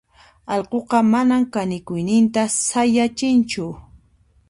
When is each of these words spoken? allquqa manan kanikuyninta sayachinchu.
allquqa 0.53 0.99
manan 1.13 1.43
kanikuyninta 1.53 2.41
sayachinchu. 2.67 3.65